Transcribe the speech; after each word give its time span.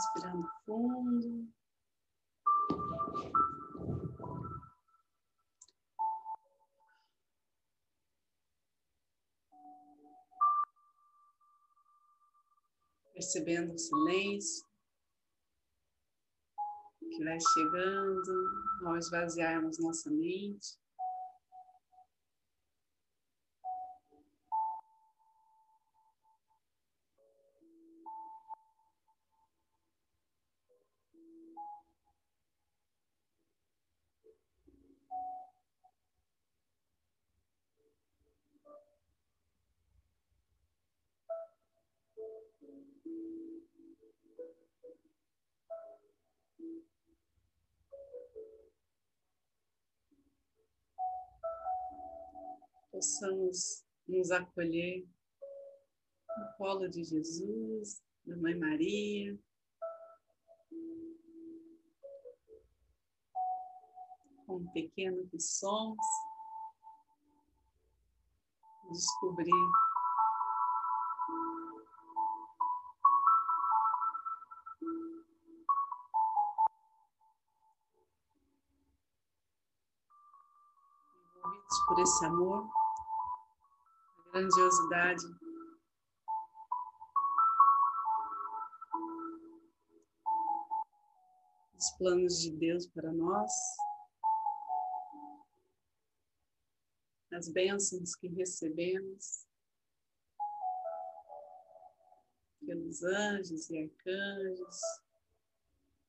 Respirando 0.00 0.48
fundo. 0.64 1.52
Percebendo 13.12 13.74
o 13.74 13.78
silêncio 13.78 14.66
que 16.98 17.22
vai 17.22 17.38
chegando 17.52 18.86
ao 18.86 18.96
esvaziarmos 18.96 19.78
nossa 19.80 20.10
mente. 20.10 20.78
Possamos 53.00 53.82
nos 54.06 54.30
acolher 54.30 55.08
no 56.36 56.56
colo 56.58 56.86
de 56.86 57.02
Jesus, 57.02 58.02
da 58.26 58.36
Mãe 58.36 58.54
Maria. 58.58 59.38
Como 64.46 64.70
pequeno 64.74 65.26
que 65.30 65.40
somos, 65.40 65.96
descobrir 68.90 69.54
por 81.86 81.98
esse 81.98 82.26
amor 82.26 82.79
grandiosidade. 84.32 85.24
Os 91.76 91.90
planos 91.98 92.40
de 92.40 92.52
Deus 92.56 92.86
para 92.86 93.12
nós, 93.12 93.50
as 97.32 97.48
bênçãos 97.48 98.14
que 98.14 98.28
recebemos 98.28 99.46
pelos 102.66 103.02
anjos 103.02 103.68
e 103.70 103.82
arcanjos, 103.82 104.80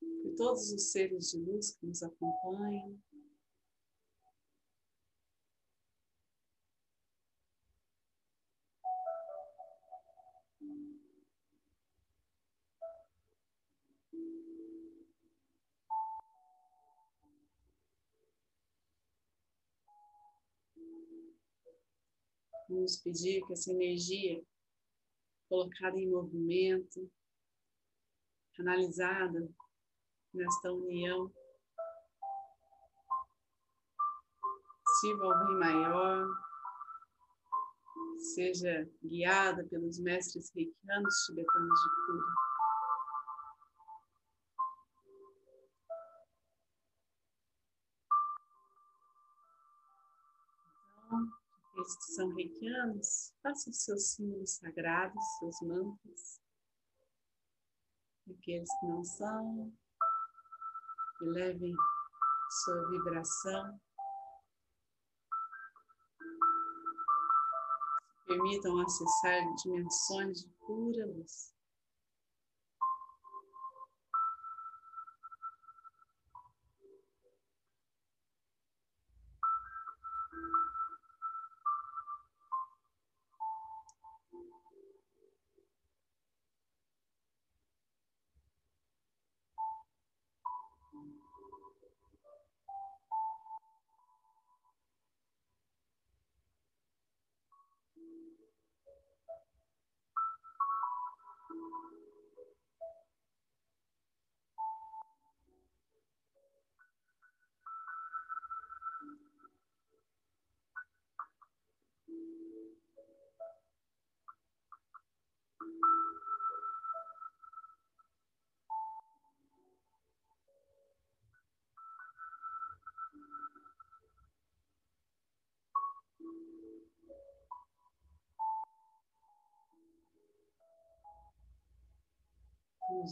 por 0.00 0.34
todos 0.36 0.72
os 0.72 0.90
seres 0.90 1.30
de 1.30 1.38
luz 1.38 1.72
que 1.72 1.86
nos 1.86 2.02
acompanham. 2.02 2.98
Vamos 22.68 22.96
pedir 22.98 23.44
que 23.46 23.52
essa 23.54 23.72
energia 23.72 24.42
colocada 25.48 25.98
em 25.98 26.10
movimento, 26.10 27.10
canalizada 28.54 29.48
nesta 30.34 30.70
união, 30.72 31.32
sirva 35.00 35.24
ao 35.24 35.46
bem 35.46 35.56
maior, 35.56 36.26
seja 38.34 38.90
guiada 39.02 39.64
pelos 39.68 39.98
mestres 39.98 40.52
reikianos 40.54 41.14
tibetanos 41.26 41.80
de 41.80 42.06
cura. 42.06 42.47
Aqueles 51.78 51.96
que 51.96 52.12
são 52.14 52.28
reikianos, 52.34 53.32
façam 53.42 53.72
seus 53.72 54.14
símbolos 54.14 54.56
sagrados, 54.56 55.24
seus 55.38 55.60
mantras. 55.62 56.40
Aqueles 58.28 58.68
que 58.80 58.86
não 58.86 59.04
são, 59.04 59.72
elevem 61.22 61.74
sua 62.64 62.90
vibração. 62.90 63.80
Permitam 68.26 68.80
acessar 68.80 69.42
dimensões 69.62 70.42
de 70.42 70.48
pura 70.66 71.06
luz. 71.06 71.57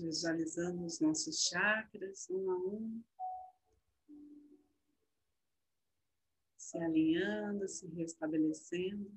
Visualizando 0.00 0.84
os 0.84 0.98
nossos 1.00 1.44
chakras 1.44 2.28
um 2.28 2.50
a 2.50 2.56
um. 2.56 3.02
Se 6.56 6.78
alinhando, 6.78 7.68
se 7.68 7.86
restabelecendo. 7.88 9.12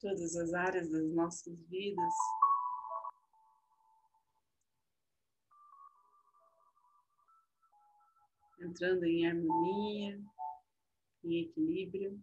Todas 0.00 0.36
as 0.36 0.54
áreas 0.54 0.88
das 0.88 1.10
nossas 1.10 1.60
vidas 1.64 2.14
entrando 8.68 9.04
em 9.04 9.26
harmonia, 9.26 10.20
em 11.24 11.42
equilíbrio. 11.42 12.22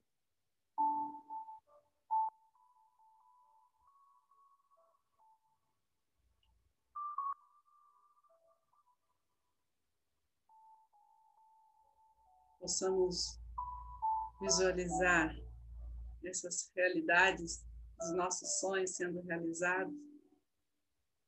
Possamos 12.60 13.40
visualizar 14.42 15.36
essas 16.24 16.72
realidades 16.76 17.64
dos 18.00 18.16
nossos 18.16 18.60
sonhos 18.60 18.96
sendo 18.96 19.22
realizados, 19.22 19.94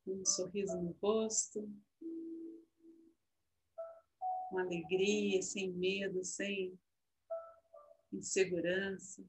um 0.08 0.26
sorriso 0.26 0.82
no 0.82 0.96
rosto, 1.02 1.70
com 4.50 4.60
alegria, 4.60 5.42
sem 5.42 5.72
medo, 5.72 6.24
sem 6.24 6.78
insegurança. 8.12 9.24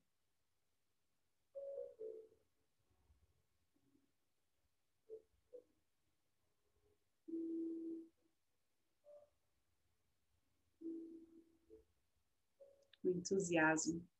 Com 13.02 13.10
entusiasmo. 13.10 14.17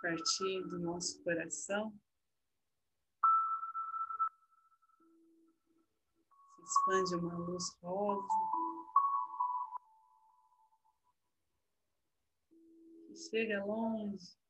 Partir 0.00 0.62
do 0.68 0.78
nosso 0.78 1.22
coração. 1.22 1.92
Se 6.56 6.62
expande 6.62 7.14
uma 7.16 7.36
luz 7.38 7.64
rosa. 7.82 8.28
Que 13.06 13.16
chega 13.16 13.64
longe. 13.64 14.40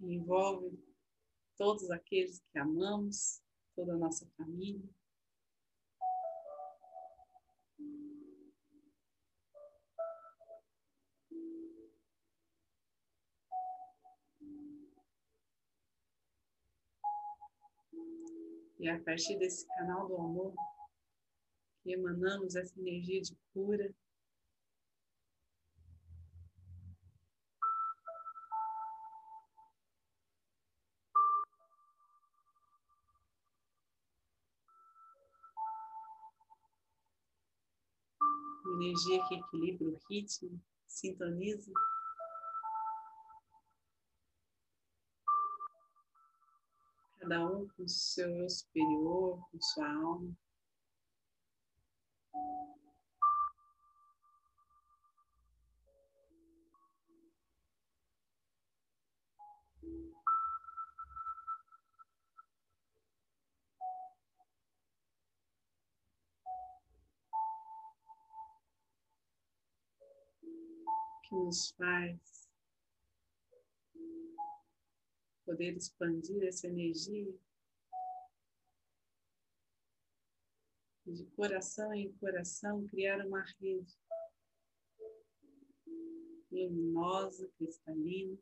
envolve 0.00 0.78
todos 1.56 1.90
aqueles 1.90 2.40
que 2.52 2.58
amamos 2.58 3.42
toda 3.78 3.94
a 3.94 3.96
nossa 3.96 4.26
família. 4.36 4.82
E 18.80 18.88
a 18.88 19.00
partir 19.00 19.38
desse 19.38 19.64
canal 19.68 20.08
do 20.08 20.16
amor, 20.16 20.54
que 21.84 21.92
emanamos 21.92 22.56
essa 22.56 22.76
energia 22.80 23.20
de 23.20 23.36
cura, 23.52 23.94
energia 38.78 39.26
que 39.26 39.34
equilibra 39.34 39.88
o 39.88 40.00
ritmo, 40.08 40.60
sintoniza. 40.86 41.72
Cada 47.18 47.44
um 47.44 47.68
com 47.68 47.88
seu 47.88 48.28
eu 48.28 48.48
superior, 48.48 49.44
com 49.50 49.60
sua 49.60 49.92
alma. 49.92 50.36
Que 71.28 71.34
nos 71.34 71.70
faz 71.72 72.48
poder 75.44 75.76
expandir 75.76 76.42
essa 76.44 76.66
energia 76.66 77.34
de 81.06 81.24
coração 81.36 81.92
em 81.94 82.12
coração, 82.14 82.86
criar 82.88 83.26
uma 83.26 83.42
rede 83.60 83.98
luminosa, 86.50 87.48
cristalina. 87.56 88.38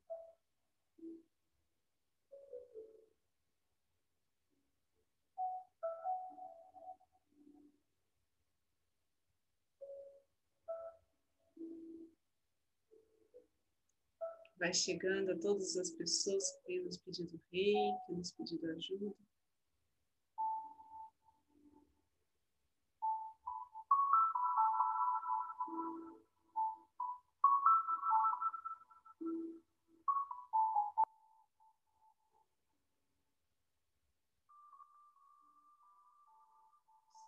Vai 14.59 14.73
chegando 14.73 15.33
a 15.33 15.39
todas 15.39 15.77
as 15.77 15.91
pessoas 15.91 16.51
que 16.51 16.65
têm 16.67 16.85
nos 16.85 16.97
pedido 16.99 17.41
rei, 17.53 17.75
que 18.07 18.13
nos 18.15 18.33
pedido 18.33 18.71
ajuda. 18.71 19.15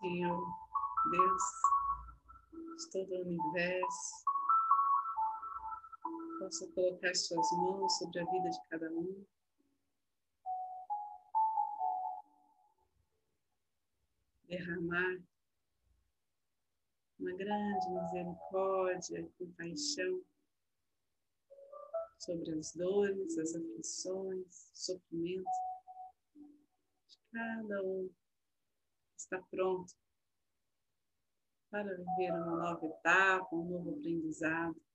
Senhor, 0.00 0.40
Deus, 1.10 1.42
de 2.78 2.90
todo 2.92 3.12
o 3.12 3.22
universo, 3.22 4.37
possa 6.38 6.66
colocar 6.68 7.14
suas 7.14 7.50
mãos 7.52 7.98
sobre 7.98 8.20
a 8.20 8.24
vida 8.24 8.48
de 8.48 8.68
cada 8.68 8.90
um. 8.92 9.26
Derramar 14.48 15.18
uma 17.18 17.32
grande 17.32 17.90
misericórdia 17.90 19.28
compaixão 19.36 20.22
sobre 22.18 22.58
as 22.58 22.72
dores, 22.74 23.36
as 23.38 23.54
aflições, 23.54 24.70
o 24.72 24.76
sofrimento 24.76 25.50
de 27.08 27.18
cada 27.32 27.82
um 27.82 28.10
está 29.16 29.42
pronto 29.50 29.92
para 31.70 31.94
viver 31.94 32.32
uma 32.32 32.56
nova 32.56 32.86
etapa, 32.86 33.54
um 33.54 33.64
novo 33.64 33.90
aprendizado. 33.90 34.87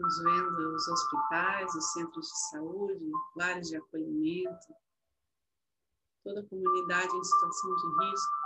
Vendo 0.00 0.74
os 0.74 0.88
hospitais, 0.88 1.74
os 1.74 1.92
centros 1.92 2.26
de 2.26 2.38
saúde, 2.50 3.10
lares 3.36 3.68
de 3.68 3.76
acolhimento, 3.76 4.74
toda 6.24 6.40
a 6.40 6.46
comunidade 6.46 7.16
em 7.16 7.24
situação 7.24 7.76
de 7.76 8.04
risco. 8.04 8.40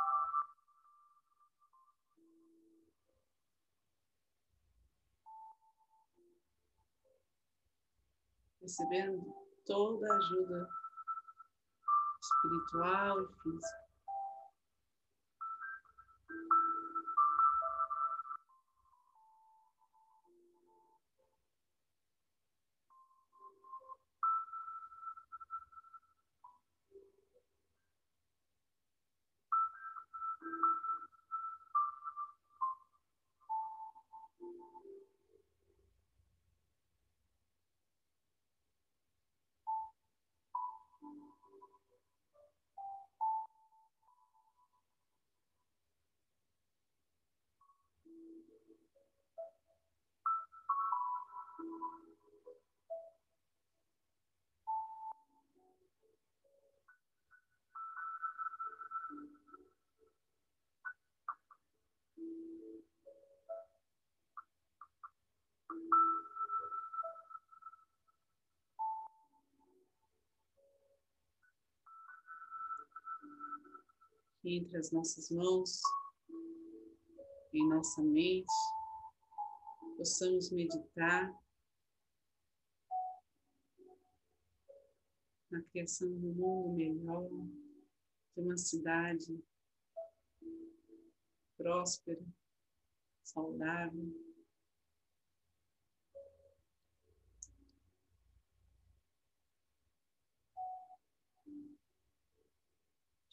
Recebendo 8.61 9.34
toda 9.66 10.12
a 10.12 10.16
ajuda 10.16 10.68
espiritual 12.20 13.23
e 13.23 13.42
física. 13.42 13.84
Entre 74.44 74.76
as 74.76 74.90
nossas 74.90 75.30
mãos, 75.30 75.80
em 77.52 77.66
nossa 77.68 78.02
mente, 78.02 78.52
possamos 79.96 80.50
meditar 80.50 81.32
na 85.50 85.62
criação 85.62 86.08
de 86.18 86.26
um 86.26 86.34
mundo 86.34 86.74
melhor, 86.74 87.28
de 88.34 88.40
uma 88.40 88.56
cidade 88.58 89.42
próspera, 91.56 92.22
saudável. 93.22 94.34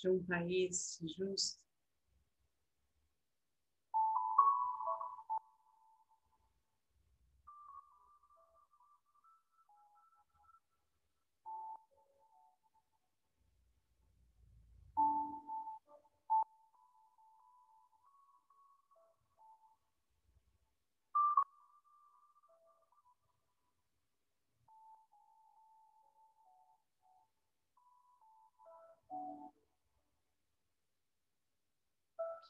De 0.01 0.09
um 0.09 0.23
país 0.23 0.99
justo. 1.17 1.70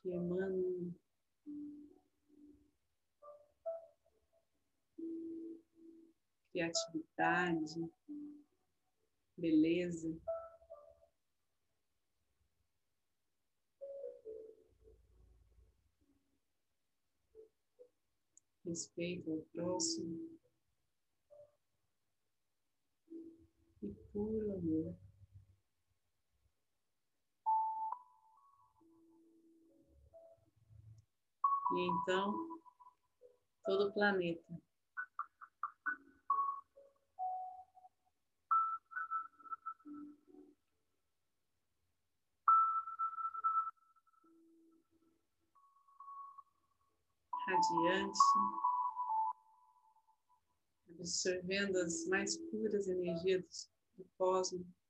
Que 0.02 0.10
emanam 0.10 0.94
criatividade, 6.52 7.90
beleza. 9.38 10.18
Respeito 18.66 19.32
ao 19.32 19.42
próximo 19.54 20.40
e 23.82 23.88
puro 24.14 24.54
amor. 24.54 25.11
E 31.74 31.88
então, 31.88 32.34
todo 33.66 33.88
o 33.88 33.94
planeta 33.94 34.62
radiante, 47.52 48.20
absorvendo 51.00 51.78
as 51.78 52.06
mais 52.08 52.38
puras 52.50 52.88
energias 52.88 53.70
do 53.98 54.06
cosmos. 54.18 54.81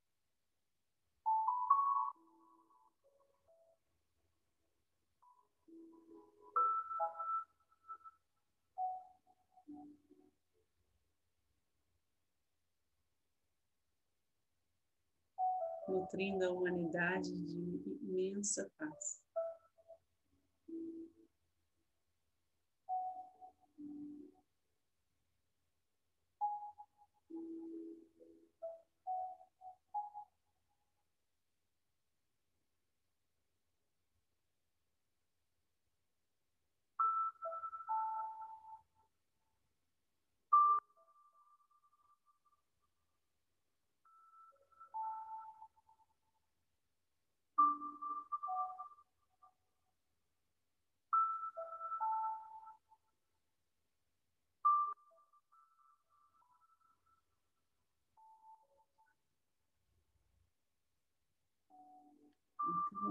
Nutrindo 16.12 16.44
a 16.44 16.50
humanidade 16.50 17.34
de 17.34 17.98
imensa 18.02 18.70
paz. 18.78 19.21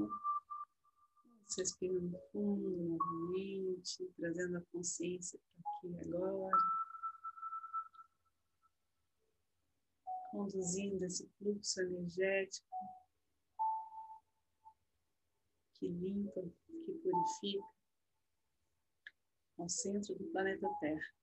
Então, 0.03 1.55
respirando 1.57 2.17
fundo 2.31 2.69
novamente, 2.69 4.11
trazendo 4.17 4.57
a 4.57 4.61
consciência 4.71 5.39
para 5.39 5.71
aqui 5.71 6.07
agora. 6.07 6.57
Conduzindo 10.31 11.03
esse 11.03 11.27
fluxo 11.37 11.81
energético 11.81 12.67
que 15.75 15.87
limpa, 15.87 16.41
que 16.41 16.93
purifica 17.03 17.67
ao 19.57 19.67
centro 19.67 20.15
do 20.15 20.25
planeta 20.31 20.69
Terra. 20.79 21.20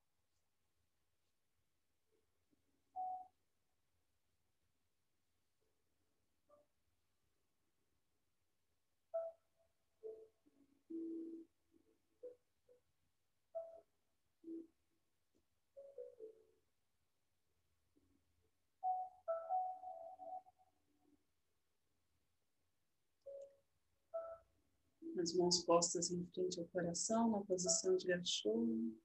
As 25.21 25.35
mãos 25.35 25.63
postas 25.65 26.11
em 26.11 26.25
frente 26.27 26.61
ao 26.61 26.67
coração, 26.67 27.31
na 27.31 27.41
posição 27.41 27.97
de 27.97 28.07
gachorro. 28.07 28.97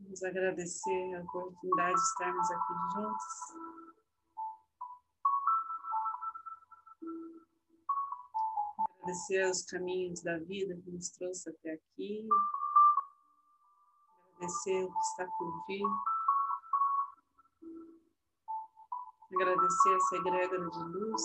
Vamos 0.00 0.22
agradecer 0.22 1.14
a 1.14 1.22
oportunidade 1.22 1.94
de 1.94 2.02
estarmos 2.02 2.50
aqui 2.50 2.72
juntos. 2.94 3.74
Agradecer 9.00 9.50
os 9.50 9.62
caminhos 9.62 10.22
da 10.22 10.38
vida 10.38 10.76
que 10.76 10.90
nos 10.90 11.10
trouxe 11.10 11.50
até 11.50 11.72
aqui. 11.72 12.28
Agradecer 14.34 14.84
o 14.84 14.92
que 14.92 15.00
está 15.00 15.26
por 15.38 15.66
vir. 15.66 16.13
Agradecer 19.32 19.96
essa 19.96 20.16
egrégora 20.16 20.70
de 20.70 20.84
luz, 20.84 21.22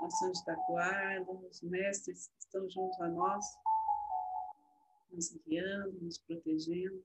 nosso 0.00 0.24
anjo 0.26 0.44
da 0.44 0.54
guarda, 0.66 1.32
os 1.32 1.60
mestres 1.62 2.28
que 2.28 2.38
estão 2.38 2.70
junto 2.70 3.02
a 3.02 3.08
nós, 3.08 3.44
nos 5.10 5.32
guiando, 5.44 6.00
nos 6.00 6.18
protegendo. 6.18 7.04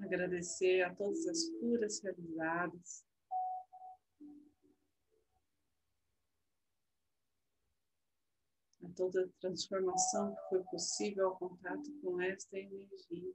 Agradecer 0.00 0.82
a 0.82 0.94
todas 0.94 1.26
as 1.26 1.48
curas 1.60 2.00
realizadas. 2.02 3.09
toda 8.92 9.24
a 9.24 9.28
transformação 9.40 10.34
que 10.34 10.48
foi 10.48 10.62
possível 10.64 11.28
ao 11.28 11.36
contato 11.36 11.90
com 12.02 12.20
esta 12.20 12.58
energia. 12.58 13.32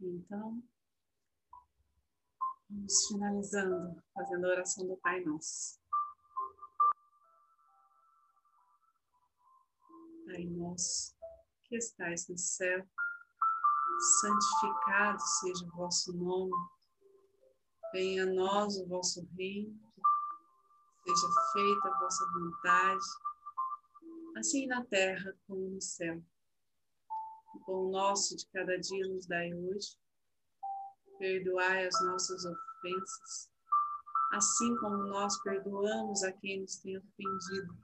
Então, 0.00 0.62
vamos 2.68 3.06
finalizando, 3.08 4.02
fazendo 4.12 4.44
a 4.44 4.50
oração 4.50 4.86
do 4.86 4.96
Pai 4.98 5.20
Nosso. 5.20 5.83
Pai 10.26 10.44
Nosso, 10.44 11.14
que 11.64 11.76
estais 11.76 12.26
no 12.28 12.38
céu, 12.38 12.86
santificado 14.20 15.20
seja 15.20 15.66
o 15.66 15.76
vosso 15.76 16.12
nome, 16.12 16.52
venha 17.92 18.24
a 18.24 18.26
nós 18.26 18.76
o 18.78 18.88
vosso 18.88 19.26
reino, 19.36 19.78
seja 21.04 21.28
feita 21.52 21.88
a 21.88 21.98
vossa 22.00 22.26
vontade, 22.32 23.04
assim 24.36 24.66
na 24.66 24.84
terra 24.86 25.36
como 25.46 25.68
no 25.68 25.80
céu. 25.80 26.22
O 27.54 27.60
pão 27.66 27.90
nosso 27.90 28.34
de 28.36 28.46
cada 28.48 28.78
dia 28.78 29.06
nos 29.08 29.26
dai 29.26 29.52
hoje, 29.52 29.96
perdoai 31.18 31.86
as 31.86 32.02
nossas 32.04 32.44
ofensas, 32.44 33.50
assim 34.32 34.74
como 34.76 34.96
nós 35.04 35.40
perdoamos 35.42 36.22
a 36.24 36.32
quem 36.32 36.62
nos 36.62 36.76
tem 36.78 36.96
ofendido. 36.96 37.83